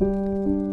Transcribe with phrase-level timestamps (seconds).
[0.00, 0.69] Música